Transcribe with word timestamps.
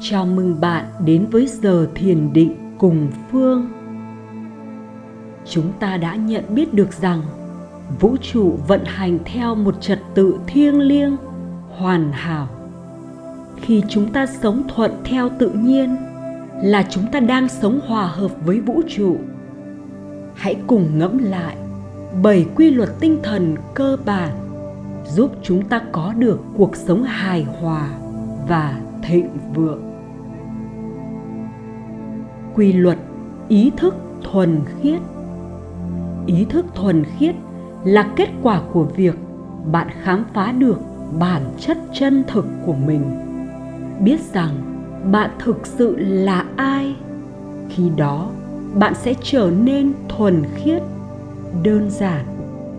Chào 0.00 0.26
mừng 0.26 0.60
bạn 0.60 0.84
đến 1.04 1.26
với 1.30 1.46
giờ 1.46 1.88
thiền 1.94 2.32
định 2.32 2.76
cùng 2.78 3.08
Phương. 3.30 3.68
Chúng 5.44 5.72
ta 5.80 5.96
đã 5.96 6.14
nhận 6.14 6.44
biết 6.54 6.74
được 6.74 6.92
rằng 6.92 7.22
vũ 8.00 8.16
trụ 8.22 8.58
vận 8.66 8.84
hành 8.84 9.18
theo 9.24 9.54
một 9.54 9.80
trật 9.80 10.00
tự 10.14 10.38
thiêng 10.46 10.80
liêng, 10.80 11.16
hoàn 11.76 12.12
hảo. 12.12 12.48
Khi 13.56 13.82
chúng 13.88 14.12
ta 14.12 14.26
sống 14.26 14.62
thuận 14.68 14.92
theo 15.04 15.28
tự 15.38 15.50
nhiên 15.50 15.96
là 16.62 16.86
chúng 16.90 17.04
ta 17.12 17.20
đang 17.20 17.48
sống 17.48 17.80
hòa 17.86 18.06
hợp 18.06 18.30
với 18.44 18.60
vũ 18.60 18.82
trụ. 18.88 19.16
Hãy 20.34 20.56
cùng 20.66 20.98
ngẫm 20.98 21.18
lại 21.18 21.56
bảy 22.22 22.46
quy 22.54 22.70
luật 22.70 22.88
tinh 23.00 23.18
thần 23.22 23.56
cơ 23.74 23.96
bản 24.04 24.30
giúp 25.06 25.32
chúng 25.42 25.68
ta 25.68 25.80
có 25.92 26.12
được 26.18 26.40
cuộc 26.56 26.76
sống 26.76 27.02
hài 27.02 27.44
hòa 27.44 27.88
và 28.48 28.80
thịnh 29.02 29.28
vượng 29.54 29.87
quy 32.58 32.72
luật, 32.72 32.98
ý 33.48 33.70
thức 33.76 33.94
thuần 34.22 34.60
khiết. 34.80 35.00
Ý 36.26 36.46
thức 36.50 36.66
thuần 36.74 37.04
khiết 37.04 37.34
là 37.84 38.12
kết 38.16 38.28
quả 38.42 38.60
của 38.72 38.84
việc 38.84 39.14
bạn 39.72 39.88
khám 40.02 40.24
phá 40.34 40.52
được 40.52 40.80
bản 41.18 41.42
chất 41.58 41.78
chân 41.92 42.24
thực 42.28 42.46
của 42.66 42.74
mình. 42.86 43.02
Biết 44.00 44.20
rằng 44.20 44.50
bạn 45.12 45.30
thực 45.38 45.66
sự 45.66 45.96
là 45.98 46.44
ai, 46.56 46.96
khi 47.68 47.90
đó 47.96 48.30
bạn 48.74 48.94
sẽ 48.94 49.14
trở 49.22 49.50
nên 49.60 49.92
thuần 50.08 50.42
khiết, 50.54 50.82
đơn 51.62 51.90
giản 51.90 52.24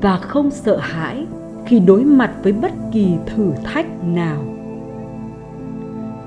và 0.01 0.17
không 0.17 0.51
sợ 0.51 0.77
hãi 0.77 1.25
khi 1.65 1.79
đối 1.79 2.03
mặt 2.03 2.31
với 2.43 2.53
bất 2.53 2.71
kỳ 2.91 3.15
thử 3.25 3.51
thách 3.63 4.03
nào. 4.03 4.43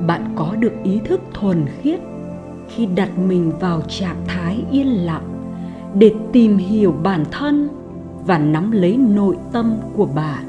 Bạn 0.07 0.33
có 0.37 0.55
được 0.59 0.73
ý 0.85 1.01
thức 1.05 1.21
thuần 1.35 1.67
khiết 1.83 2.01
khi 2.75 2.87
đặt 2.87 3.19
mình 3.19 3.53
vào 3.61 3.81
trạng 3.89 4.17
thái 4.27 4.65
yên 4.71 4.87
lặng 4.87 5.55
để 5.95 6.15
tìm 6.33 6.57
hiểu 6.57 6.95
bản 7.03 7.25
thân 7.31 7.69
và 8.27 8.39
nắm 8.39 8.71
lấy 8.71 8.97
nội 8.97 9.37
tâm 9.53 9.77
của 9.97 10.07
bạn 10.07 10.45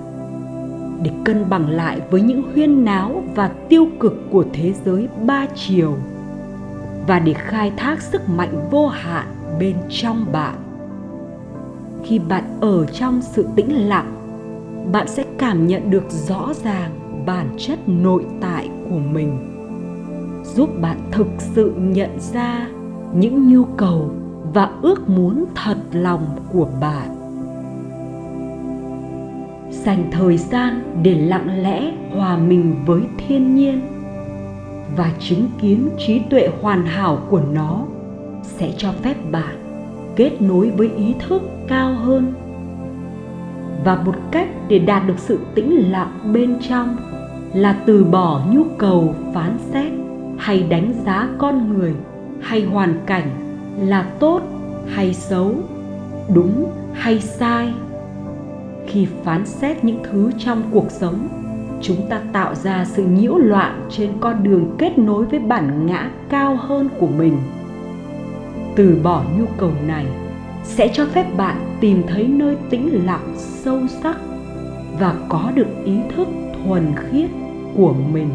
để 1.04 1.12
cân 1.26 1.50
bằng 1.50 1.70
lại 1.70 2.02
với 2.12 2.22
những 2.22 2.44
huyên 2.54 2.86
náo 2.86 3.24
và 3.36 3.48
tiêu 3.70 3.88
cực 4.00 4.14
của 4.32 4.46
thế 4.54 4.74
giới 4.86 5.08
ba 5.26 5.46
chiều 5.56 5.98
và 7.08 7.20
để 7.20 7.34
khai 7.34 7.72
thác 7.78 8.02
sức 8.02 8.30
mạnh 8.30 8.70
vô 8.72 8.88
hạn 8.88 9.28
bên 9.60 9.76
trong 9.90 10.26
bạn 10.32 10.64
khi 12.04 12.20
bạn 12.20 12.44
ở 12.62 12.86
trong 12.86 13.22
sự 13.22 13.48
tĩnh 13.56 13.88
lặng, 13.88 14.14
bạn 14.92 15.08
sẽ 15.08 15.26
cảm 15.38 15.68
nhận 15.68 15.92
được 15.92 16.04
rõ 16.10 16.54
ràng 16.64 17.24
bản 17.26 17.56
chất 17.58 17.80
nội 17.88 18.26
tại 18.42 18.70
của 18.90 19.00
mình 19.00 19.53
giúp 20.44 20.70
bạn 20.82 20.98
thực 21.12 21.28
sự 21.38 21.74
nhận 21.78 22.20
ra 22.20 22.68
những 23.14 23.54
nhu 23.54 23.64
cầu 23.64 24.12
và 24.54 24.70
ước 24.82 25.10
muốn 25.10 25.46
thật 25.56 25.78
lòng 25.92 26.26
của 26.54 26.68
bạn. 26.82 27.10
Dành 29.72 30.12
thời 30.12 30.38
gian 30.38 31.02
để 31.04 31.16
lặng 31.16 31.64
lẽ 31.64 31.92
hòa 32.16 32.38
mình 32.38 32.76
với 32.86 33.02
thiên 33.18 33.56
nhiên 33.56 33.82
và 34.98 35.12
chứng 35.20 35.48
kiến 35.62 35.90
trí 35.98 36.20
tuệ 36.20 36.50
hoàn 36.62 36.86
hảo 36.86 37.20
của 37.30 37.42
nó 37.54 37.86
sẽ 38.44 38.72
cho 38.78 38.92
phép 38.92 39.16
bạn 39.32 39.56
kết 40.16 40.42
nối 40.42 40.70
với 40.70 40.92
ý 40.98 41.16
thức 41.28 41.42
cao 41.68 41.94
hơn. 41.94 42.34
Và 43.84 43.96
một 44.06 44.16
cách 44.32 44.48
để 44.68 44.80
đạt 44.80 45.08
được 45.08 45.20
sự 45.20 45.40
tĩnh 45.56 45.92
lặng 45.92 46.34
bên 46.34 46.58
trong 46.70 46.98
là 47.54 47.84
từ 47.86 48.04
bỏ 48.04 48.42
nhu 48.52 48.64
cầu 48.78 49.16
phán 49.34 49.58
xét 49.72 49.94
hay 50.44 50.64
đánh 50.64 50.94
giá 51.06 51.30
con 51.38 51.74
người, 51.74 51.94
hay 52.42 52.64
hoàn 52.64 52.96
cảnh 53.06 53.30
là 53.80 54.12
tốt 54.20 54.42
hay 54.88 55.14
xấu, 55.14 55.56
đúng 56.34 56.72
hay 56.94 57.20
sai. 57.20 57.74
Khi 58.88 59.08
phán 59.24 59.46
xét 59.46 59.84
những 59.84 60.04
thứ 60.04 60.32
trong 60.38 60.62
cuộc 60.72 60.92
sống, 60.92 61.28
chúng 61.82 62.10
ta 62.10 62.22
tạo 62.34 62.56
ra 62.56 62.86
sự 62.86 63.04
nhiễu 63.04 63.36
loạn 63.36 63.82
trên 63.90 64.10
con 64.20 64.44
đường 64.44 64.76
kết 64.78 64.98
nối 64.98 65.26
với 65.26 65.40
bản 65.40 65.86
ngã 65.86 66.12
cao 66.30 66.56
hơn 66.56 66.90
của 67.00 67.08
mình. 67.08 67.38
Từ 68.76 69.00
bỏ 69.04 69.24
nhu 69.38 69.46
cầu 69.58 69.72
này 69.88 70.06
sẽ 70.64 70.92
cho 70.94 71.06
phép 71.06 71.26
bạn 71.38 71.78
tìm 71.80 72.04
thấy 72.08 72.28
nơi 72.28 72.58
tĩnh 72.70 73.06
lặng 73.06 73.34
sâu 73.36 73.80
sắc 73.88 74.18
và 75.00 75.16
có 75.30 75.52
được 75.56 75.68
ý 75.86 75.98
thức 76.16 76.28
thuần 76.64 76.86
khiết 76.96 77.30
của 77.76 77.94
mình 78.14 78.30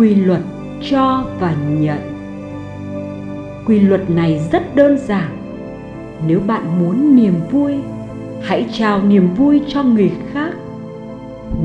quy 0.00 0.14
luật 0.14 0.40
cho 0.90 1.24
và 1.40 1.54
nhận. 1.68 1.98
Quy 3.66 3.80
luật 3.80 4.10
này 4.10 4.40
rất 4.52 4.74
đơn 4.74 4.98
giản. 4.98 5.36
Nếu 6.26 6.40
bạn 6.46 6.80
muốn 6.80 7.16
niềm 7.16 7.34
vui, 7.50 7.74
hãy 8.42 8.66
trao 8.72 9.02
niềm 9.02 9.34
vui 9.34 9.62
cho 9.68 9.82
người 9.82 10.12
khác. 10.32 10.52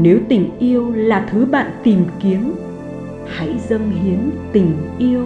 Nếu 0.02 0.20
tình 0.30 0.50
yêu 0.60 0.92
là 0.92 1.28
thứ 1.32 1.46
bạn 1.46 1.72
tìm 1.84 2.06
kiếm, 2.20 2.54
hãy 3.28 3.56
dâng 3.68 3.92
hiến 3.92 4.20
tình 4.52 4.78
yêu. 4.98 5.24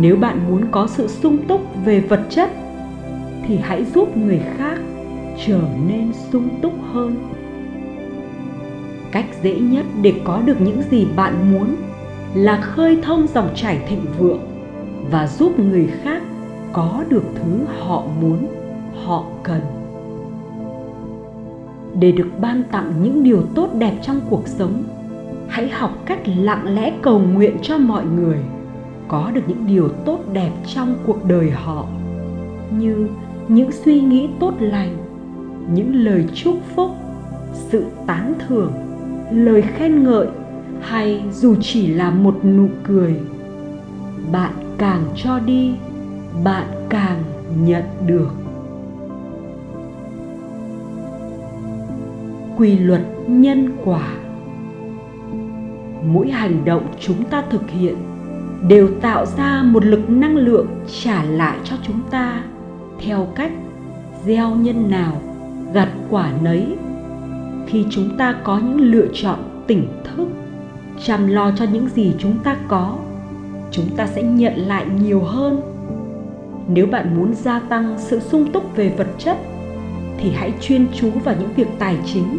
Nếu 0.00 0.16
bạn 0.16 0.38
muốn 0.48 0.62
có 0.70 0.86
sự 0.86 1.08
sung 1.08 1.38
túc 1.48 1.84
về 1.84 2.00
vật 2.00 2.20
chất, 2.30 2.50
thì 3.46 3.56
hãy 3.56 3.84
giúp 3.84 4.16
người 4.16 4.40
khác 4.56 4.78
trở 5.46 5.60
nên 5.88 6.12
sung 6.32 6.48
túc 6.62 6.72
hơn. 6.92 7.16
Cách 9.12 9.26
dễ 9.42 9.54
nhất 9.54 9.86
để 10.02 10.14
có 10.24 10.42
được 10.44 10.60
những 10.60 10.82
gì 10.90 11.06
bạn 11.16 11.52
muốn 11.52 11.76
là 12.34 12.60
khơi 12.60 12.98
thông 13.02 13.26
dòng 13.26 13.48
chảy 13.54 13.80
thịnh 13.88 14.04
vượng 14.18 14.40
và 15.10 15.26
giúp 15.26 15.58
người 15.58 15.86
khác 16.02 16.22
có 16.72 17.04
được 17.08 17.22
thứ 17.34 17.64
họ 17.78 18.04
muốn, 18.20 18.46
họ 19.04 19.24
cần. 19.42 19.60
Để 22.00 22.12
được 22.12 22.30
ban 22.40 22.62
tặng 22.72 22.92
những 23.02 23.22
điều 23.22 23.42
tốt 23.54 23.68
đẹp 23.78 23.92
trong 24.02 24.20
cuộc 24.30 24.48
sống, 24.48 24.82
hãy 25.48 25.68
học 25.68 25.90
cách 26.06 26.20
lặng 26.36 26.74
lẽ 26.74 26.92
cầu 27.02 27.18
nguyện 27.18 27.56
cho 27.62 27.78
mọi 27.78 28.04
người 28.04 28.38
có 29.08 29.30
được 29.34 29.42
những 29.46 29.66
điều 29.66 29.88
tốt 29.88 30.18
đẹp 30.32 30.50
trong 30.66 30.94
cuộc 31.06 31.24
đời 31.24 31.50
họ, 31.50 31.86
như 32.78 33.08
những 33.48 33.72
suy 33.72 34.00
nghĩ 34.00 34.28
tốt 34.40 34.54
lành, 34.60 34.96
những 35.74 35.94
lời 35.94 36.24
chúc 36.34 36.54
phúc, 36.74 36.90
sự 37.52 37.86
tán 38.06 38.34
thưởng, 38.48 38.72
lời 39.30 39.62
khen 39.62 40.04
ngợi 40.04 40.26
hay 40.80 41.24
dù 41.32 41.56
chỉ 41.60 41.86
là 41.86 42.10
một 42.10 42.44
nụ 42.44 42.68
cười, 42.84 43.20
bạn 44.32 44.52
càng 44.78 45.02
cho 45.16 45.38
đi, 45.38 45.74
bạn 46.44 46.66
càng 46.88 47.22
nhận 47.64 47.84
được. 48.06 48.30
Quy 52.56 52.78
luật 52.78 53.02
nhân 53.26 53.70
quả. 53.84 54.08
Mỗi 56.04 56.30
hành 56.30 56.64
động 56.64 56.82
chúng 57.00 57.24
ta 57.24 57.44
thực 57.50 57.70
hiện 57.70 57.96
đều 58.68 58.88
tạo 59.00 59.26
ra 59.26 59.62
một 59.62 59.84
lực 59.84 60.10
năng 60.10 60.36
lượng 60.36 60.66
trả 61.02 61.22
lại 61.22 61.58
cho 61.64 61.76
chúng 61.82 62.00
ta 62.10 62.42
theo 63.00 63.28
cách 63.34 63.52
gieo 64.24 64.50
nhân 64.50 64.90
nào, 64.90 65.20
gặt 65.72 65.88
quả 66.10 66.32
nấy. 66.42 66.76
Khi 67.66 67.84
chúng 67.90 68.16
ta 68.16 68.34
có 68.44 68.58
những 68.58 68.80
lựa 68.80 69.06
chọn 69.12 69.38
tỉnh 69.66 69.88
thức 70.04 70.28
chăm 71.04 71.26
lo 71.26 71.52
cho 71.56 71.64
những 71.72 71.88
gì 71.88 72.14
chúng 72.18 72.38
ta 72.44 72.56
có, 72.68 72.96
chúng 73.70 73.96
ta 73.96 74.06
sẽ 74.06 74.22
nhận 74.22 74.54
lại 74.56 74.86
nhiều 75.00 75.20
hơn. 75.20 75.60
Nếu 76.68 76.86
bạn 76.86 77.16
muốn 77.16 77.34
gia 77.34 77.60
tăng 77.60 77.94
sự 77.98 78.20
sung 78.20 78.52
túc 78.52 78.76
về 78.76 78.88
vật 78.88 79.08
chất, 79.18 79.36
thì 80.18 80.30
hãy 80.30 80.52
chuyên 80.60 80.86
chú 80.94 81.10
vào 81.24 81.34
những 81.40 81.52
việc 81.56 81.68
tài 81.78 81.96
chính 82.04 82.38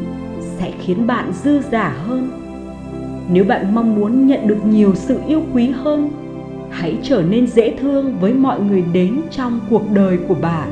sẽ 0.57 0.71
khiến 0.79 1.07
bạn 1.07 1.31
dư 1.33 1.61
giả 1.71 1.95
hơn. 2.07 2.29
Nếu 3.31 3.43
bạn 3.43 3.75
mong 3.75 3.95
muốn 3.95 4.27
nhận 4.27 4.47
được 4.47 4.65
nhiều 4.65 4.95
sự 4.95 5.19
yêu 5.27 5.41
quý 5.53 5.69
hơn, 5.69 6.09
hãy 6.69 6.97
trở 7.03 7.23
nên 7.29 7.47
dễ 7.47 7.77
thương 7.81 8.17
với 8.19 8.33
mọi 8.33 8.59
người 8.59 8.83
đến 8.93 9.21
trong 9.31 9.59
cuộc 9.69 9.91
đời 9.93 10.19
của 10.27 10.35
bạn. 10.35 10.69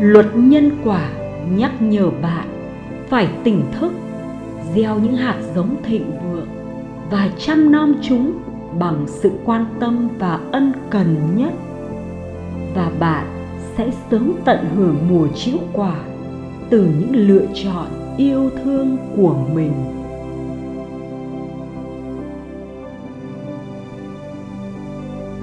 Luật 0.00 0.26
nhân 0.34 0.70
quả 0.84 1.10
nhắc 1.56 1.82
nhở 1.82 2.10
bạn 2.10 2.48
phải 3.08 3.28
tỉnh 3.44 3.62
thức 3.80 3.92
gieo 4.74 4.98
những 4.98 5.16
hạt 5.16 5.40
giống 5.54 5.76
thịnh 5.82 6.10
vượng 6.10 6.48
và 7.10 7.28
chăm 7.38 7.72
nom 7.72 7.94
chúng 8.02 8.32
bằng 8.78 9.04
sự 9.06 9.30
quan 9.44 9.66
tâm 9.80 10.08
và 10.18 10.40
ân 10.52 10.72
cần 10.90 11.16
nhất. 11.36 11.52
Và 12.74 12.90
bạn 13.00 13.26
sẽ 13.76 13.90
sớm 14.10 14.32
tận 14.44 14.58
hưởng 14.76 14.96
mùa 15.08 15.28
chịu 15.34 15.58
quả 15.72 15.96
từ 16.70 16.88
những 16.98 17.16
lựa 17.16 17.46
chọn 17.64 17.86
yêu 18.16 18.50
thương 18.64 18.96
của 19.16 19.36
mình. 19.54 19.72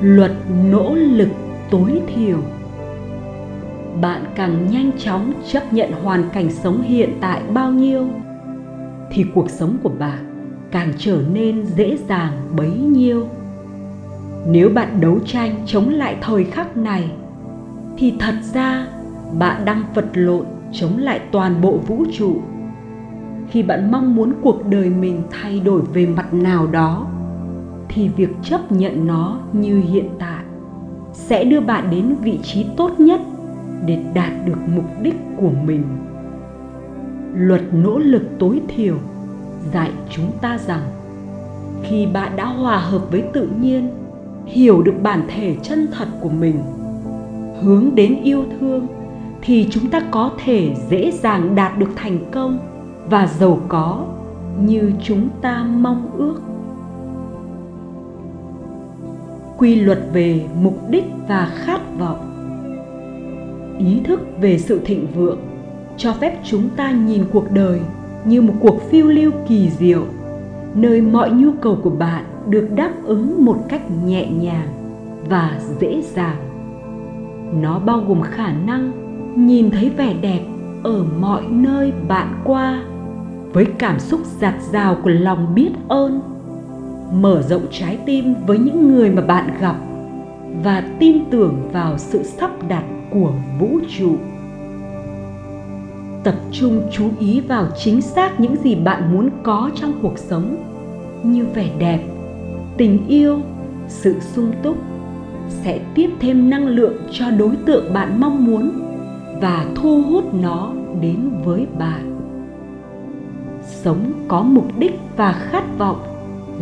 Luật 0.01 0.31
nỗ 0.69 0.95
lực 0.95 1.29
tối 1.69 2.01
thiểu. 2.15 2.37
Bạn 4.01 4.23
càng 4.35 4.67
nhanh 4.71 4.91
chóng 4.97 5.33
chấp 5.51 5.73
nhận 5.73 5.91
hoàn 5.91 6.29
cảnh 6.33 6.51
sống 6.51 6.81
hiện 6.81 7.17
tại 7.21 7.41
bao 7.53 7.71
nhiêu 7.71 8.07
thì 9.11 9.25
cuộc 9.35 9.49
sống 9.49 9.77
của 9.83 9.91
bạn 9.99 10.25
càng 10.71 10.93
trở 10.97 11.21
nên 11.33 11.65
dễ 11.65 11.97
dàng 12.09 12.33
bấy 12.57 12.71
nhiêu. 12.71 13.27
Nếu 14.47 14.69
bạn 14.69 15.01
đấu 15.01 15.19
tranh 15.25 15.55
chống 15.65 15.89
lại 15.89 16.17
thời 16.21 16.43
khắc 16.43 16.77
này, 16.77 17.11
thì 17.97 18.13
thật 18.19 18.35
ra 18.53 18.87
bạn 19.39 19.65
đang 19.65 19.83
vật 19.93 20.05
lộn 20.13 20.45
chống 20.71 20.97
lại 20.97 21.19
toàn 21.31 21.61
bộ 21.61 21.77
vũ 21.77 22.05
trụ. 22.13 22.41
Khi 23.49 23.63
bạn 23.63 23.91
mong 23.91 24.15
muốn 24.15 24.33
cuộc 24.41 24.67
đời 24.69 24.89
mình 24.89 25.21
thay 25.31 25.59
đổi 25.59 25.81
về 25.93 26.05
mặt 26.05 26.33
nào 26.33 26.67
đó, 26.67 27.07
thì 27.89 28.09
việc 28.09 28.29
chấp 28.43 28.71
nhận 28.71 29.07
nó 29.07 29.39
như 29.53 29.81
hiện 29.81 30.09
tại 30.19 30.43
sẽ 31.13 31.43
đưa 31.43 31.59
bạn 31.59 31.89
đến 31.91 32.15
vị 32.21 32.39
trí 32.43 32.65
tốt 32.77 32.99
nhất 32.99 33.21
để 33.85 34.03
đạt 34.13 34.31
được 34.45 34.57
mục 34.75 34.85
đích 35.01 35.15
của 35.37 35.51
mình 35.65 35.83
luật 37.33 37.61
nỗ 37.73 37.99
lực 37.99 38.23
tối 38.39 38.61
thiểu 38.67 38.95
dạy 39.73 39.91
chúng 40.09 40.31
ta 40.41 40.57
rằng 40.57 40.81
khi 41.83 42.05
bạn 42.05 42.35
đã 42.35 42.45
hòa 42.45 42.77
hợp 42.77 43.11
với 43.11 43.23
tự 43.33 43.49
nhiên, 43.61 43.89
hiểu 44.45 44.81
được 44.81 44.95
bản 45.03 45.21
thể 45.27 45.55
chân 45.63 45.87
thật 45.91 46.07
của 46.21 46.29
mình, 46.29 46.59
hướng 47.61 47.95
đến 47.95 48.21
yêu 48.23 48.45
thương, 48.59 48.87
thì 49.41 49.67
chúng 49.71 49.89
ta 49.89 50.01
có 50.11 50.31
thể 50.43 50.75
dễ 50.89 51.11
dàng 51.11 51.55
đạt 51.55 51.77
được 51.77 51.89
thành 51.95 52.19
công 52.31 52.59
và 53.09 53.27
giàu 53.27 53.59
có 53.67 54.05
như 54.61 54.91
chúng 55.03 55.29
ta 55.41 55.63
mong 55.63 56.11
ước. 56.17 56.35
Quy 59.57 59.75
luật 59.75 59.99
về 60.13 60.45
mục 60.61 60.89
đích 60.89 61.05
và 61.27 61.51
khát 61.55 61.81
vọng. 61.99 62.27
Ý 63.79 64.01
thức 64.03 64.19
về 64.41 64.59
sự 64.59 64.81
thịnh 64.85 65.07
vượng 65.15 65.39
cho 66.01 66.13
phép 66.13 66.39
chúng 66.43 66.69
ta 66.69 66.91
nhìn 66.91 67.23
cuộc 67.33 67.51
đời 67.51 67.79
như 68.25 68.41
một 68.41 68.53
cuộc 68.59 68.81
phiêu 68.89 69.07
lưu 69.07 69.31
kỳ 69.47 69.69
diệu, 69.69 70.05
nơi 70.75 71.01
mọi 71.01 71.31
nhu 71.31 71.51
cầu 71.61 71.77
của 71.83 71.89
bạn 71.89 72.25
được 72.47 72.69
đáp 72.75 72.91
ứng 73.03 73.45
một 73.45 73.57
cách 73.69 73.81
nhẹ 74.05 74.27
nhàng 74.27 74.67
và 75.29 75.59
dễ 75.79 76.01
dàng. 76.01 76.37
Nó 77.61 77.79
bao 77.79 78.03
gồm 78.07 78.21
khả 78.21 78.51
năng 78.51 78.91
nhìn 79.47 79.71
thấy 79.71 79.89
vẻ 79.89 80.13
đẹp 80.21 80.41
ở 80.83 81.03
mọi 81.19 81.43
nơi 81.49 81.93
bạn 82.07 82.41
qua, 82.43 82.83
với 83.53 83.65
cảm 83.65 83.99
xúc 83.99 84.19
giạt 84.39 84.55
rào 84.71 84.97
của 85.03 85.09
lòng 85.09 85.55
biết 85.55 85.71
ơn, 85.87 86.21
mở 87.13 87.41
rộng 87.41 87.65
trái 87.71 87.97
tim 88.05 88.33
với 88.47 88.59
những 88.59 88.87
người 88.87 89.11
mà 89.11 89.21
bạn 89.21 89.49
gặp 89.61 89.75
và 90.63 90.83
tin 90.99 91.17
tưởng 91.29 91.69
vào 91.73 91.97
sự 91.97 92.23
sắp 92.23 92.51
đặt 92.67 92.83
của 93.11 93.33
vũ 93.59 93.79
trụ 93.97 94.15
tập 96.23 96.35
trung 96.51 96.81
chú 96.91 97.09
ý 97.19 97.41
vào 97.41 97.67
chính 97.77 98.01
xác 98.01 98.39
những 98.39 98.55
gì 98.55 98.75
bạn 98.75 99.13
muốn 99.13 99.29
có 99.43 99.69
trong 99.75 99.93
cuộc 100.01 100.17
sống. 100.17 100.55
Như 101.23 101.45
vẻ 101.53 101.69
đẹp, 101.79 101.99
tình 102.77 103.07
yêu, 103.07 103.39
sự 103.87 104.15
sung 104.19 104.51
túc 104.63 104.77
sẽ 105.47 105.79
tiếp 105.95 106.09
thêm 106.19 106.49
năng 106.49 106.67
lượng 106.67 106.93
cho 107.11 107.31
đối 107.31 107.55
tượng 107.65 107.93
bạn 107.93 108.19
mong 108.21 108.45
muốn 108.45 108.71
và 109.41 109.65
thu 109.75 110.01
hút 110.01 110.33
nó 110.33 110.73
đến 111.01 111.29
với 111.45 111.67
bạn. 111.79 112.17
Sống 113.63 114.11
có 114.27 114.41
mục 114.41 114.79
đích 114.79 114.99
và 115.17 115.33
khát 115.33 115.63
vọng 115.77 115.99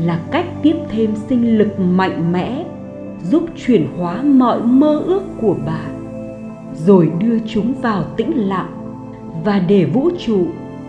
là 0.05 0.19
cách 0.31 0.45
tiếp 0.61 0.75
thêm 0.89 1.15
sinh 1.29 1.57
lực 1.57 1.79
mạnh 1.79 2.31
mẽ, 2.31 2.65
giúp 3.23 3.43
chuyển 3.65 3.87
hóa 3.97 4.21
mọi 4.21 4.61
mơ 4.61 5.01
ước 5.05 5.23
của 5.41 5.55
bạn, 5.65 6.05
rồi 6.85 7.11
đưa 7.19 7.39
chúng 7.47 7.73
vào 7.81 8.03
tĩnh 8.17 8.31
lặng 8.47 8.78
và 9.43 9.59
để 9.59 9.85
vũ 9.85 10.09
trụ 10.25 10.47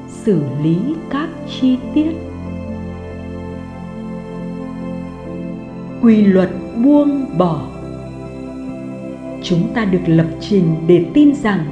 xử 0.08 0.42
lý 0.62 0.78
các 1.10 1.28
chi 1.48 1.76
tiết. 1.94 2.10
Quy 6.02 6.24
luật 6.24 6.50
buông 6.84 7.38
bỏ. 7.38 7.66
Chúng 9.42 9.74
ta 9.74 9.84
được 9.84 10.02
lập 10.06 10.26
trình 10.40 10.64
để 10.86 11.04
tin 11.14 11.34
rằng 11.34 11.64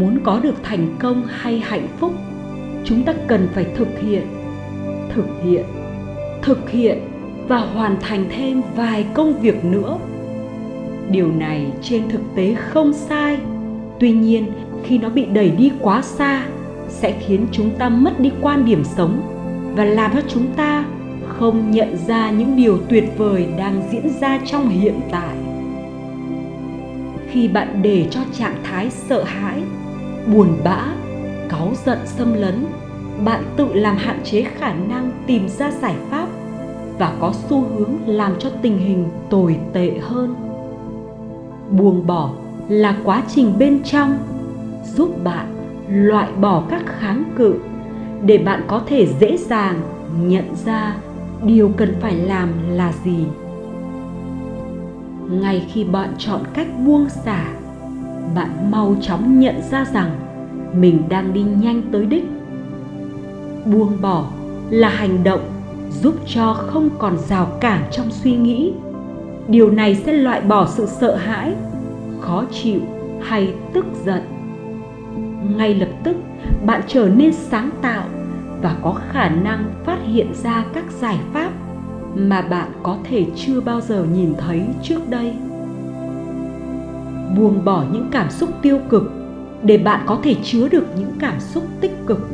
muốn 0.00 0.18
có 0.24 0.40
được 0.40 0.54
thành 0.62 0.96
công 0.98 1.22
hay 1.28 1.58
hạnh 1.58 1.88
phúc, 1.98 2.12
chúng 2.84 3.02
ta 3.02 3.14
cần 3.26 3.48
phải 3.54 3.66
thực 3.76 4.00
hiện 4.00 4.26
thực 5.14 5.26
hiện 5.44 5.64
thực 6.42 6.70
hiện 6.70 6.98
và 7.48 7.58
hoàn 7.58 7.96
thành 8.00 8.24
thêm 8.30 8.62
vài 8.76 9.06
công 9.14 9.40
việc 9.40 9.64
nữa. 9.64 9.98
Điều 11.10 11.32
này 11.32 11.72
trên 11.82 12.08
thực 12.08 12.20
tế 12.34 12.54
không 12.54 12.92
sai. 12.92 13.38
Tuy 14.00 14.12
nhiên 14.12 14.52
khi 14.84 14.98
nó 14.98 15.08
bị 15.08 15.24
đẩy 15.24 15.50
đi 15.50 15.72
quá 15.80 16.02
xa 16.02 16.46
sẽ 16.88 17.14
khiến 17.26 17.46
chúng 17.52 17.70
ta 17.78 17.88
mất 17.88 18.20
đi 18.20 18.30
quan 18.40 18.64
điểm 18.64 18.84
sống 18.84 19.20
và 19.76 19.84
làm 19.84 20.10
cho 20.14 20.20
chúng 20.28 20.46
ta 20.56 20.84
không 21.28 21.70
nhận 21.70 21.96
ra 22.06 22.30
những 22.30 22.56
điều 22.56 22.78
tuyệt 22.88 23.04
vời 23.16 23.46
đang 23.58 23.82
diễn 23.90 24.08
ra 24.20 24.38
trong 24.46 24.68
hiện 24.68 25.00
tại. 25.10 25.36
Khi 27.30 27.48
bạn 27.48 27.82
để 27.82 28.06
cho 28.10 28.20
trạng 28.32 28.56
thái 28.64 28.90
sợ 28.90 29.22
hãi, 29.22 29.62
buồn 30.34 30.48
bã, 30.64 30.86
cáu 31.48 31.72
giận 31.84 31.98
xâm 32.04 32.34
lấn, 32.34 32.66
bạn 33.24 33.44
tự 33.56 33.72
làm 33.72 33.96
hạn 33.96 34.20
chế 34.24 34.42
khả 34.42 34.72
năng 34.72 35.10
tìm 35.26 35.48
ra 35.48 35.70
giải 35.70 35.94
pháp 36.10 36.28
và 36.98 37.12
có 37.20 37.32
xu 37.48 37.60
hướng 37.60 37.96
làm 38.06 38.32
cho 38.38 38.50
tình 38.62 38.78
hình 38.78 39.08
tồi 39.30 39.56
tệ 39.72 39.98
hơn. 40.00 40.34
Buông 41.70 42.06
bỏ 42.06 42.30
là 42.68 42.96
quá 43.04 43.22
trình 43.28 43.58
bên 43.58 43.82
trong 43.84 44.18
giúp 44.84 45.24
bạn 45.24 45.46
loại 45.88 46.32
bỏ 46.40 46.62
các 46.70 46.82
kháng 46.86 47.24
cự 47.36 47.54
để 48.24 48.38
bạn 48.38 48.64
có 48.68 48.82
thể 48.86 49.06
dễ 49.20 49.36
dàng 49.36 49.80
nhận 50.20 50.56
ra 50.64 50.96
điều 51.44 51.70
cần 51.76 51.96
phải 52.00 52.16
làm 52.16 52.48
là 52.70 52.92
gì. 53.04 53.26
Ngay 55.30 55.66
khi 55.72 55.84
bạn 55.84 56.14
chọn 56.18 56.40
cách 56.54 56.66
buông 56.86 57.08
xả, 57.08 57.44
bạn 58.34 58.70
mau 58.70 58.96
chóng 59.00 59.40
nhận 59.40 59.62
ra 59.70 59.84
rằng 59.84 60.10
mình 60.74 61.02
đang 61.08 61.32
đi 61.32 61.42
nhanh 61.42 61.82
tới 61.92 62.06
đích. 62.06 62.24
Buông 63.64 63.96
bỏ 64.00 64.26
là 64.70 64.88
hành 64.88 65.24
động 65.24 65.40
giúp 65.90 66.14
cho 66.26 66.54
không 66.54 66.88
còn 66.98 67.18
rào 67.18 67.46
cản 67.60 67.82
trong 67.90 68.10
suy 68.10 68.36
nghĩ. 68.36 68.72
Điều 69.48 69.70
này 69.70 69.94
sẽ 69.94 70.12
loại 70.12 70.40
bỏ 70.40 70.66
sự 70.66 70.86
sợ 70.86 71.16
hãi, 71.16 71.54
khó 72.20 72.44
chịu 72.52 72.80
hay 73.22 73.54
tức 73.72 73.86
giận 74.04 74.41
ngay 75.48 75.74
lập 75.74 75.88
tức, 76.04 76.16
bạn 76.66 76.80
trở 76.86 77.08
nên 77.16 77.32
sáng 77.32 77.70
tạo 77.82 78.04
và 78.62 78.76
có 78.82 79.00
khả 79.10 79.28
năng 79.28 79.64
phát 79.84 79.98
hiện 80.06 80.34
ra 80.34 80.64
các 80.74 80.84
giải 81.00 81.18
pháp 81.32 81.50
mà 82.14 82.42
bạn 82.42 82.70
có 82.82 82.98
thể 83.04 83.26
chưa 83.36 83.60
bao 83.60 83.80
giờ 83.80 84.04
nhìn 84.14 84.34
thấy 84.38 84.62
trước 84.82 85.08
đây. 85.10 85.34
Buông 87.36 87.64
bỏ 87.64 87.84
những 87.92 88.08
cảm 88.10 88.30
xúc 88.30 88.50
tiêu 88.62 88.78
cực 88.88 89.12
để 89.62 89.78
bạn 89.78 90.00
có 90.06 90.18
thể 90.22 90.34
chứa 90.42 90.68
được 90.68 90.86
những 90.98 91.12
cảm 91.18 91.40
xúc 91.40 91.64
tích 91.80 92.06
cực. 92.06 92.28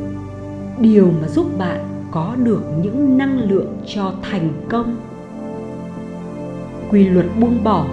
Điều 0.79 1.11
mà 1.21 1.27
giúp 1.27 1.57
bạn 1.57 1.79
có 2.11 2.35
được 2.43 2.63
những 2.81 3.17
năng 3.17 3.49
lượng 3.49 3.77
cho 3.87 4.13
thành 4.21 4.49
công. 4.69 4.95
Quy 6.91 7.09
luật 7.09 7.25
buông 7.39 7.63
bỏ 7.63 7.85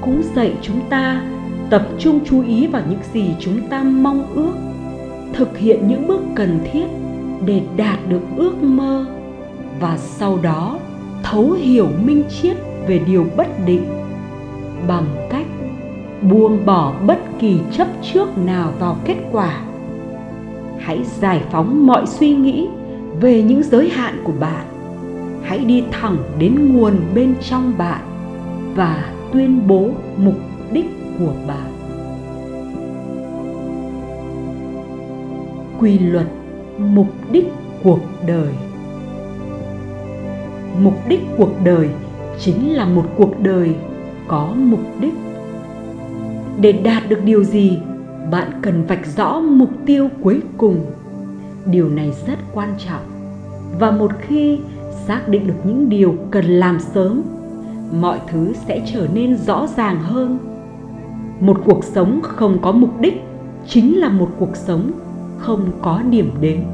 cũng 0.00 0.22
dạy 0.34 0.54
chúng 0.62 0.80
ta 0.90 1.22
tập 1.70 1.88
trung 1.98 2.20
chú 2.24 2.42
ý 2.42 2.66
vào 2.66 2.82
những 2.90 2.98
gì 3.12 3.34
chúng 3.40 3.68
ta 3.68 3.82
mong 3.82 4.34
ước. 4.34 4.54
Thực 5.32 5.58
hiện 5.58 5.88
những 5.88 6.08
bước 6.08 6.20
cần 6.34 6.60
thiết 6.72 6.86
để 7.46 7.62
đạt 7.76 7.98
được 8.08 8.22
ước 8.36 8.62
mơ. 8.62 9.06
Và 9.80 9.98
sau 9.98 10.38
đó, 10.42 10.78
thấu 11.22 11.52
hiểu 11.52 11.88
minh 12.04 12.24
triết 12.28 12.56
về 12.86 12.98
điều 13.06 13.26
bất 13.36 13.46
định. 13.66 13.84
Bằng 14.88 15.06
cách 15.30 15.46
buông 16.30 16.66
bỏ 16.66 16.94
bất 17.06 17.18
kỳ 17.38 17.58
chấp 17.72 17.88
trước 18.12 18.38
nào 18.38 18.72
vào 18.78 18.96
kết 19.04 19.16
quả. 19.32 19.60
Hãy 20.78 21.04
giải 21.20 21.42
phóng 21.50 21.86
mọi 21.86 22.06
suy 22.06 22.34
nghĩ 22.34 22.68
về 23.20 23.42
những 23.42 23.62
giới 23.62 23.88
hạn 23.88 24.20
của 24.24 24.32
bạn. 24.40 24.66
Hãy 25.42 25.58
đi 25.58 25.84
thẳng 25.90 26.16
đến 26.38 26.72
nguồn 26.72 26.94
bên 27.14 27.34
trong 27.40 27.72
bạn 27.78 28.00
và 28.74 29.12
tuyên 29.32 29.66
bố 29.66 29.88
mục 30.16 30.34
đích 30.72 31.01
của 31.22 31.32
bạn 31.46 31.72
quy 35.80 35.98
luật 35.98 36.26
mục 36.78 37.06
đích 37.32 37.52
cuộc 37.82 38.00
đời. 38.26 38.52
Mục 40.82 40.94
đích 41.08 41.20
cuộc 41.36 41.50
đời 41.64 41.88
chính 42.38 42.74
là 42.74 42.84
một 42.84 43.04
cuộc 43.16 43.40
đời 43.40 43.74
có 44.28 44.54
mục 44.56 44.80
đích. 45.00 45.14
Để 46.60 46.72
đạt 46.72 47.08
được 47.08 47.24
điều 47.24 47.44
gì, 47.44 47.78
bạn 48.30 48.48
cần 48.62 48.84
vạch 48.86 49.06
rõ 49.16 49.40
mục 49.40 49.70
tiêu 49.86 50.08
cuối 50.22 50.40
cùng. 50.56 50.86
Điều 51.66 51.88
này 51.88 52.12
rất 52.26 52.38
quan 52.54 52.74
trọng. 52.86 53.02
Và 53.78 53.90
một 53.90 54.10
khi 54.20 54.58
xác 55.06 55.28
định 55.28 55.46
được 55.46 55.54
những 55.64 55.88
điều 55.88 56.14
cần 56.30 56.44
làm 56.44 56.80
sớm, 56.80 57.22
mọi 58.00 58.18
thứ 58.26 58.52
sẽ 58.66 58.82
trở 58.92 59.06
nên 59.14 59.36
rõ 59.36 59.66
ràng 59.76 60.02
hơn 60.02 60.51
một 61.42 61.60
cuộc 61.64 61.84
sống 61.84 62.20
không 62.22 62.58
có 62.62 62.72
mục 62.72 63.00
đích 63.00 63.22
chính 63.66 64.00
là 64.00 64.08
một 64.08 64.28
cuộc 64.38 64.56
sống 64.56 64.90
không 65.38 65.70
có 65.82 66.02
điểm 66.10 66.30
đến. 66.40 66.64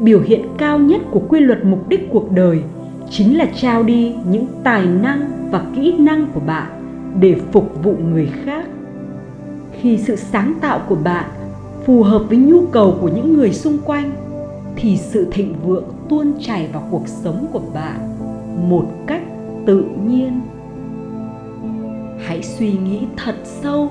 Biểu 0.00 0.20
hiện 0.20 0.42
cao 0.58 0.78
nhất 0.78 1.00
của 1.10 1.20
quy 1.28 1.40
luật 1.40 1.64
mục 1.64 1.88
đích 1.88 2.08
cuộc 2.12 2.32
đời 2.32 2.62
chính 3.10 3.38
là 3.38 3.46
trao 3.54 3.82
đi 3.82 4.14
những 4.30 4.46
tài 4.64 4.86
năng 4.86 5.48
và 5.50 5.64
kỹ 5.76 5.98
năng 5.98 6.26
của 6.34 6.40
bạn 6.40 6.66
để 7.20 7.40
phục 7.52 7.82
vụ 7.82 7.94
người 8.12 8.28
khác. 8.44 8.64
Khi 9.72 9.98
sự 9.98 10.16
sáng 10.16 10.54
tạo 10.60 10.80
của 10.88 10.96
bạn 11.04 11.24
phù 11.84 12.02
hợp 12.02 12.22
với 12.28 12.38
nhu 12.38 12.66
cầu 12.66 12.98
của 13.00 13.08
những 13.08 13.34
người 13.34 13.52
xung 13.52 13.78
quanh, 13.84 14.10
thì 14.76 14.96
sự 14.96 15.26
thịnh 15.30 15.54
vượng 15.64 15.84
tuôn 16.08 16.32
chảy 16.40 16.68
vào 16.72 16.88
cuộc 16.90 17.08
sống 17.08 17.46
của 17.52 17.62
bạn 17.74 17.98
một 18.68 18.84
cách 19.06 19.22
tự 19.66 19.84
nhiên 20.06 20.40
hãy 22.26 22.42
suy 22.42 22.72
nghĩ 22.72 23.00
thật 23.16 23.36
sâu 23.44 23.90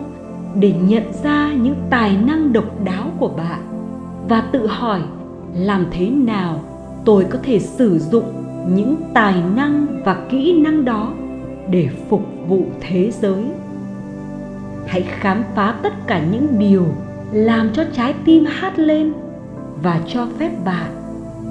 để 0.55 0.73
nhận 0.81 1.03
ra 1.23 1.53
những 1.53 1.75
tài 1.89 2.17
năng 2.17 2.53
độc 2.53 2.83
đáo 2.83 3.11
của 3.19 3.27
bạn 3.27 3.61
và 4.29 4.41
tự 4.41 4.67
hỏi 4.67 5.01
làm 5.53 5.85
thế 5.91 6.09
nào 6.09 6.61
tôi 7.05 7.25
có 7.29 7.39
thể 7.43 7.59
sử 7.59 7.99
dụng 7.99 8.43
những 8.75 8.95
tài 9.13 9.35
năng 9.55 9.87
và 10.05 10.25
kỹ 10.29 10.61
năng 10.61 10.85
đó 10.85 11.13
để 11.69 11.89
phục 12.09 12.21
vụ 12.47 12.65
thế 12.81 13.11
giới. 13.11 13.43
Hãy 14.87 15.01
khám 15.01 15.43
phá 15.55 15.75
tất 15.83 15.93
cả 16.07 16.25
những 16.31 16.59
điều 16.59 16.85
làm 17.31 17.69
cho 17.73 17.83
trái 17.93 18.13
tim 18.25 18.45
hát 18.45 18.79
lên 18.79 19.13
và 19.83 20.01
cho 20.07 20.27
phép 20.39 20.51
bạn 20.65 20.91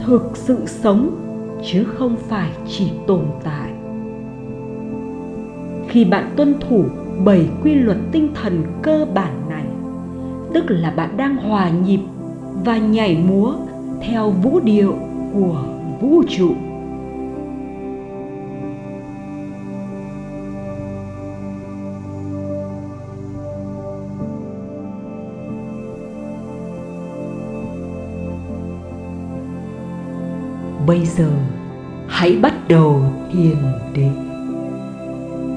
thực 0.07 0.31
sự 0.35 0.59
sống 0.67 1.11
chứ 1.67 1.85
không 1.85 2.17
phải 2.29 2.51
chỉ 2.69 2.91
tồn 3.07 3.25
tại 3.45 3.74
khi 5.95 6.05
bạn 6.05 6.35
tuân 6.37 6.55
thủ 6.61 6.85
bảy 7.25 7.49
quy 7.63 7.75
luật 7.75 7.97
tinh 8.13 8.29
thần 8.35 8.63
cơ 8.83 9.07
bản 9.15 9.49
này, 9.49 9.65
tức 10.55 10.65
là 10.69 10.91
bạn 10.91 11.17
đang 11.17 11.37
hòa 11.37 11.71
nhịp 11.71 12.01
và 12.65 12.79
nhảy 12.79 13.25
múa 13.29 13.55
theo 14.01 14.31
vũ 14.31 14.61
điệu 14.61 14.95
của 15.35 15.65
vũ 16.01 16.23
trụ. 16.29 16.55
Bây 30.87 31.07
giờ, 31.07 31.31
hãy 32.07 32.39
bắt 32.43 32.69
đầu 32.69 33.03
thiền 33.33 33.57
định 33.95 34.34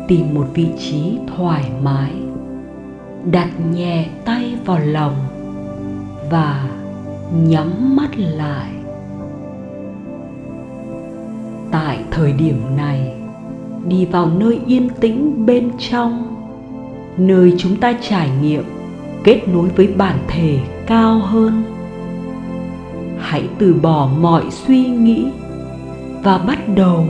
tìm 0.07 0.33
một 0.33 0.45
vị 0.53 0.67
trí 0.79 1.17
thoải 1.35 1.71
mái, 1.83 2.11
đặt 3.31 3.49
nhẹ 3.73 4.05
tay 4.25 4.55
vào 4.65 4.79
lòng 4.79 5.15
và 6.31 6.69
nhắm 7.43 7.95
mắt 7.95 8.09
lại. 8.17 8.69
Tại 11.71 11.99
thời 12.11 12.33
điểm 12.33 12.61
này, 12.77 13.13
đi 13.87 14.05
vào 14.05 14.29
nơi 14.37 14.59
yên 14.67 14.89
tĩnh 14.99 15.45
bên 15.45 15.71
trong, 15.79 16.35
nơi 17.17 17.55
chúng 17.57 17.75
ta 17.75 17.93
trải 18.01 18.29
nghiệm, 18.41 18.63
kết 19.23 19.41
nối 19.47 19.69
với 19.69 19.87
bản 19.87 20.17
thể 20.27 20.59
cao 20.85 21.19
hơn, 21.19 21.63
hãy 23.19 23.47
từ 23.57 23.73
bỏ 23.73 24.09
mọi 24.19 24.43
suy 24.49 24.85
nghĩ 24.85 25.25
và 26.23 26.37
bắt 26.37 26.59
đầu 26.75 27.05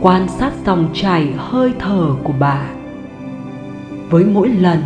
quan 0.00 0.28
sát 0.28 0.52
dòng 0.66 0.88
chảy 0.94 1.34
hơi 1.36 1.72
thở 1.78 2.14
của 2.24 2.32
bạn 2.32 2.74
với 4.10 4.24
mỗi 4.24 4.48
lần, 4.48 4.82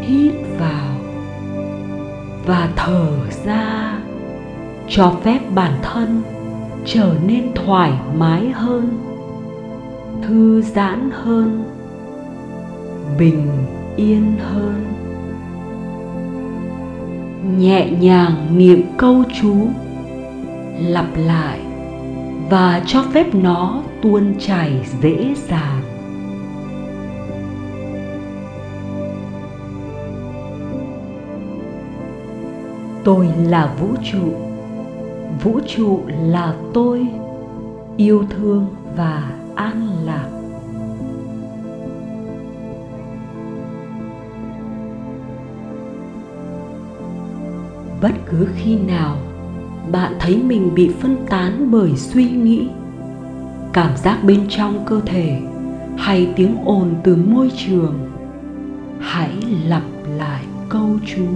hít 0.00 0.32
vào 0.58 0.96
và 2.46 2.68
thở 2.76 3.10
ra, 3.44 3.98
cho 4.88 5.14
phép 5.22 5.40
bản 5.54 5.72
thân 5.82 6.22
trở 6.84 7.14
nên 7.26 7.52
thoải 7.54 7.92
mái 8.18 8.50
hơn, 8.50 8.98
thư 10.22 10.62
giãn 10.62 11.10
hơn, 11.12 11.64
bình 13.18 13.48
yên 13.96 14.34
hơn. 14.38 14.84
Nhẹ 17.58 17.90
nhàng 17.90 18.58
niệm 18.58 18.82
câu 18.96 19.22
chú, 19.40 19.56
lặp 20.80 21.06
lại 21.16 21.61
và 22.52 22.82
cho 22.86 23.02
phép 23.12 23.34
nó 23.34 23.82
tuôn 24.02 24.34
chảy 24.38 24.86
dễ 25.02 25.34
dàng. 25.48 25.82
Tôi 33.04 33.28
là 33.48 33.74
vũ 33.80 33.88
trụ. 34.12 34.32
Vũ 35.42 35.60
trụ 35.66 36.00
là 36.06 36.54
tôi, 36.74 37.06
yêu 37.96 38.24
thương 38.30 38.66
và 38.96 39.30
an 39.54 39.88
lạc. 40.04 40.28
Bất 48.02 48.12
cứ 48.26 48.48
khi 48.56 48.78
nào 48.78 49.16
bạn 49.90 50.12
thấy 50.20 50.42
mình 50.42 50.74
bị 50.74 50.90
phân 51.00 51.16
tán 51.28 51.70
bởi 51.70 51.96
suy 51.96 52.30
nghĩ, 52.30 52.68
cảm 53.72 53.96
giác 53.96 54.24
bên 54.24 54.46
trong 54.48 54.84
cơ 54.86 55.00
thể 55.06 55.40
hay 55.96 56.32
tiếng 56.36 56.56
ồn 56.64 56.94
từ 57.04 57.16
môi 57.16 57.50
trường. 57.56 57.94
Hãy 59.00 59.30
lặp 59.66 59.82
lại 60.16 60.44
câu 60.68 60.88
chú. 61.06 61.26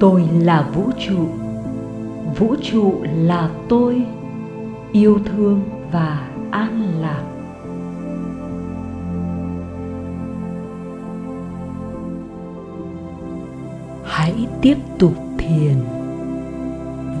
Tôi 0.00 0.28
là 0.40 0.68
vũ 0.74 0.90
trụ. 1.08 1.26
Vũ 2.38 2.54
trụ 2.62 2.94
là 3.16 3.50
tôi, 3.68 4.02
yêu 4.92 5.18
thương 5.24 5.60
và 5.92 6.28
an 6.50 6.82
lạc. 7.00 7.33
Tiếp 14.64 14.76
tục 14.98 15.14
thiền. 15.38 15.76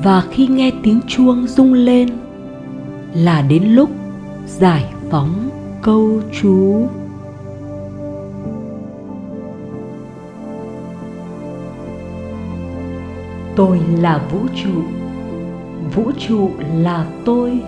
Và 0.02 0.22
khi 0.30 0.46
nghe 0.46 0.70
tiếng 0.82 1.00
chuông 1.06 1.46
rung 1.46 1.72
lên, 1.72 2.08
là 3.14 3.42
đến 3.42 3.62
lúc 3.64 3.90
giải 4.46 4.84
phóng 5.10 5.50
câu 5.82 6.20
chú. 6.40 6.86
Tôi 13.56 13.80
là 14.00 14.28
vũ 14.32 14.40
trụ 14.62 14.82
vũ 15.94 16.10
trụ 16.18 16.50
là 16.76 17.06
tôi, 17.24 17.60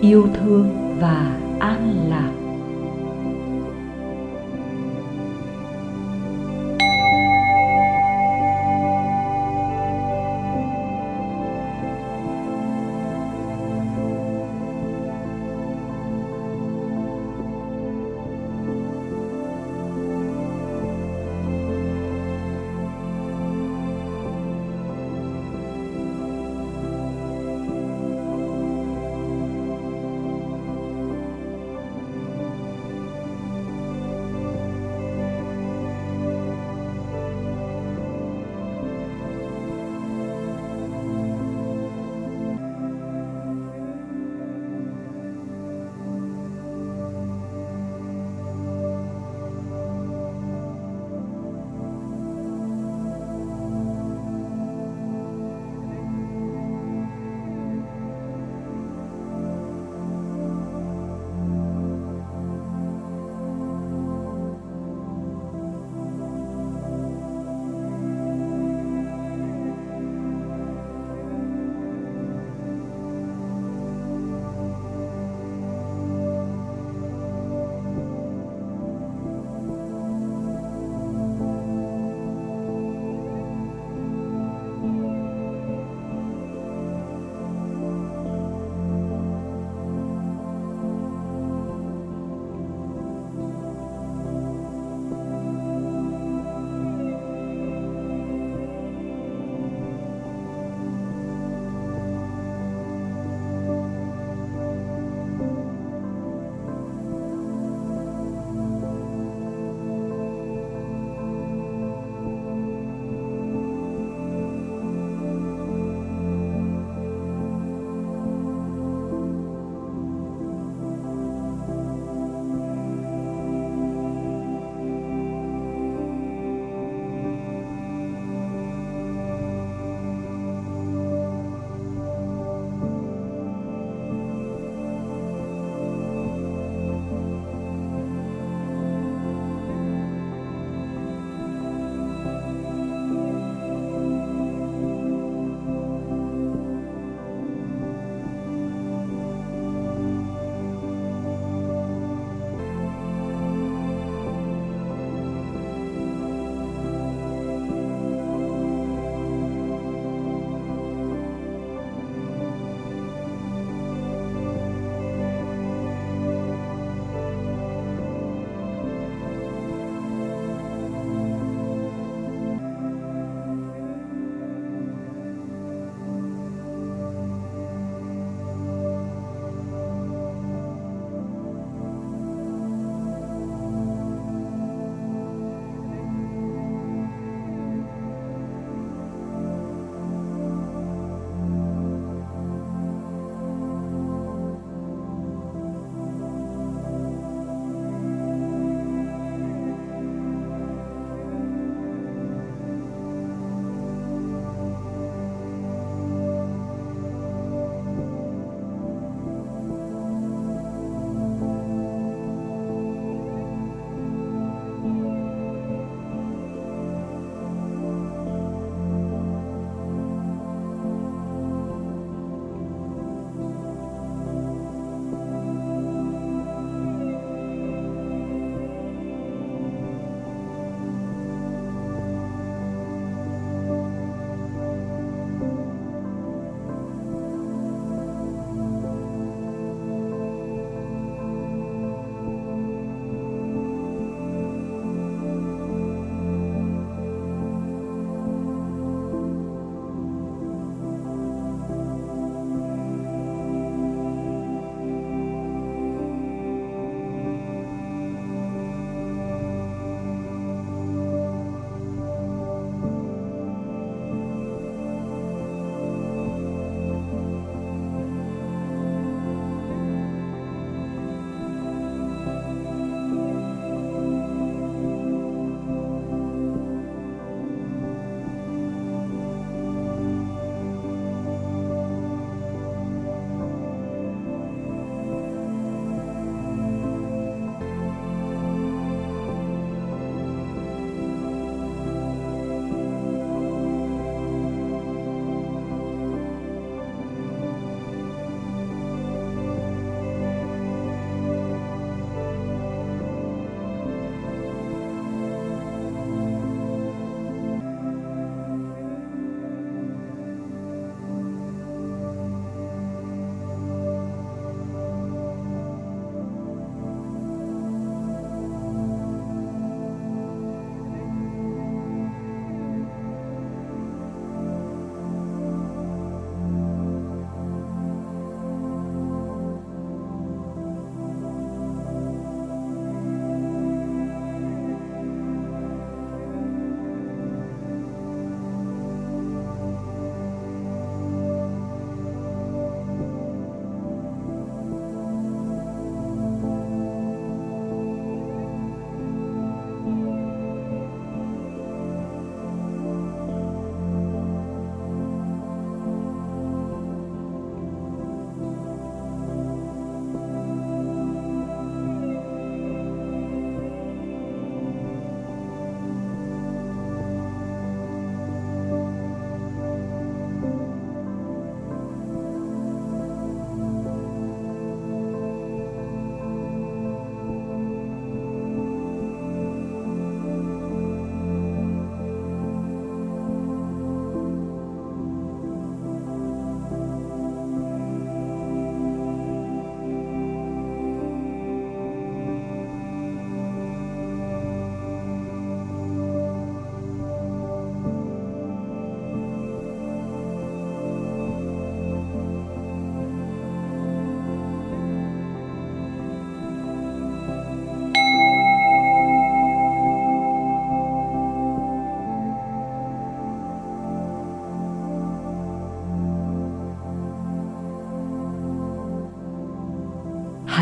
yêu 0.00 0.28
thương 0.34 0.96
và 1.00 1.38
an 1.58 2.08
lạc. 2.08 2.45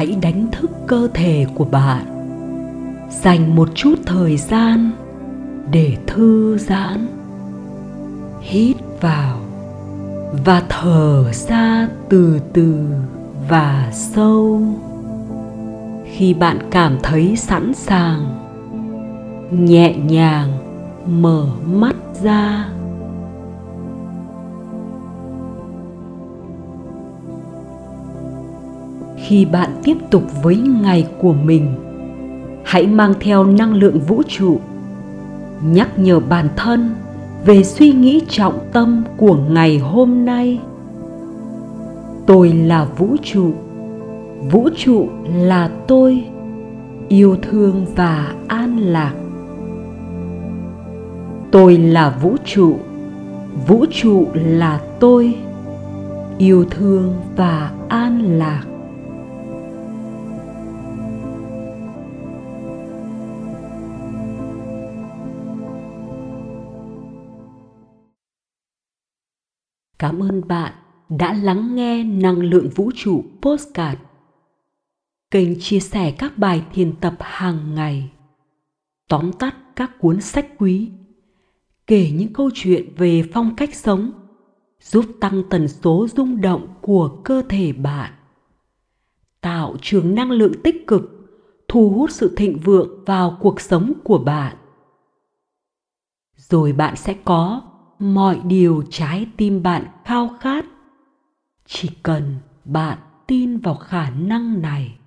Hãy 0.06 0.16
đánh 0.22 0.46
thức 0.52 0.70
cơ 0.86 1.08
thể 1.14 1.46
của 1.54 1.64
bạn. 1.64 2.04
Dành 3.10 3.56
một 3.56 3.68
chút 3.74 3.94
thời 4.06 4.36
gian 4.36 4.90
để 5.70 5.96
thư 6.06 6.58
giãn. 6.58 7.06
Hít 8.40 8.76
vào 9.00 9.40
và 10.44 10.62
thở 10.68 11.32
ra 11.32 11.88
từ 12.08 12.40
từ 12.52 12.74
và 13.48 13.90
sâu. 13.92 14.62
Khi 16.12 16.34
bạn 16.34 16.58
cảm 16.70 16.98
thấy 17.02 17.36
sẵn 17.36 17.74
sàng, 17.74 18.38
nhẹ 19.50 19.96
nhàng 19.96 20.52
mở 21.06 21.46
mắt 21.66 21.96
ra. 22.22 22.68
Khi 29.26 29.44
bạn 29.44 29.70
tiếp 29.84 29.96
tục 30.10 30.22
với 30.42 30.56
ngày 30.56 31.06
của 31.18 31.32
mình. 31.32 31.74
Hãy 32.64 32.86
mang 32.86 33.14
theo 33.20 33.44
năng 33.44 33.74
lượng 33.74 34.00
vũ 34.00 34.22
trụ. 34.28 34.60
Nhắc 35.64 35.98
nhở 35.98 36.20
bản 36.20 36.48
thân 36.56 36.94
về 37.44 37.64
suy 37.64 37.92
nghĩ 37.92 38.22
trọng 38.28 38.58
tâm 38.72 39.04
của 39.16 39.36
ngày 39.50 39.78
hôm 39.78 40.24
nay. 40.24 40.60
Tôi 42.26 42.52
là 42.52 42.84
vũ 42.84 43.16
trụ. 43.22 43.50
Vũ 44.50 44.68
trụ 44.76 45.08
là 45.34 45.70
tôi. 45.86 46.24
Yêu 47.08 47.36
thương 47.42 47.86
và 47.96 48.34
an 48.48 48.78
lạc. 48.78 49.14
Tôi 51.50 51.76
là 51.76 52.18
vũ 52.22 52.36
trụ. 52.44 52.76
Vũ 53.66 53.84
trụ 53.90 54.26
là 54.34 54.80
tôi. 55.00 55.34
Yêu 56.38 56.64
thương 56.70 57.14
và 57.36 57.70
an 57.88 58.38
lạc. 58.38 58.64
Cảm 69.98 70.22
ơn 70.22 70.48
bạn 70.48 70.72
đã 71.08 71.32
lắng 71.32 71.74
nghe 71.74 72.04
Năng 72.04 72.38
lượng 72.38 72.68
vũ 72.74 72.90
trụ 72.94 73.24
Postcard. 73.42 74.00
Kênh 75.30 75.60
chia 75.60 75.80
sẻ 75.80 76.10
các 76.10 76.38
bài 76.38 76.64
thiền 76.72 76.96
tập 77.00 77.14
hàng 77.20 77.74
ngày. 77.74 78.10
Tóm 79.08 79.32
tắt 79.32 79.56
các 79.76 79.90
cuốn 80.00 80.20
sách 80.20 80.46
quý. 80.58 80.90
Kể 81.86 82.10
những 82.10 82.32
câu 82.32 82.50
chuyện 82.54 82.94
về 82.96 83.22
phong 83.32 83.56
cách 83.56 83.74
sống 83.74 84.12
giúp 84.80 85.04
tăng 85.20 85.42
tần 85.50 85.68
số 85.68 86.06
rung 86.16 86.40
động 86.40 86.74
của 86.80 87.20
cơ 87.24 87.42
thể 87.48 87.72
bạn. 87.72 88.12
Tạo 89.40 89.76
trường 89.82 90.14
năng 90.14 90.30
lượng 90.30 90.62
tích 90.62 90.86
cực, 90.86 91.10
thu 91.68 91.90
hút 91.90 92.10
sự 92.10 92.34
thịnh 92.36 92.58
vượng 92.64 93.04
vào 93.04 93.38
cuộc 93.40 93.60
sống 93.60 93.92
của 94.04 94.18
bạn. 94.18 94.56
Rồi 96.36 96.72
bạn 96.72 96.96
sẽ 96.96 97.14
có 97.24 97.62
mọi 97.98 98.40
điều 98.44 98.82
trái 98.90 99.26
tim 99.36 99.62
bạn 99.62 99.84
khao 100.04 100.30
khát. 100.40 100.64
Chỉ 101.66 101.88
cần 102.02 102.36
bạn 102.64 102.98
tin 103.26 103.58
vào 103.58 103.74
khả 103.74 104.10
năng 104.10 104.62
này 104.62 104.98